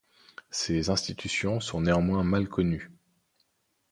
[0.49, 2.89] Ces institutions sont néanmoins mal connues.